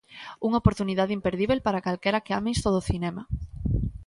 Unha 0.47 0.61
oportunidade 0.61 1.15
imperdíbel 1.17 1.59
para 1.65 1.83
calquera 1.85 2.23
que 2.25 2.35
ame 2.37 2.53
isto 2.57 2.69
do 2.75 2.85
cinema... 2.89 3.23